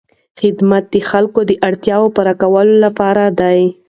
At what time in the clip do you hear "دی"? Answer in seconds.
3.39-3.59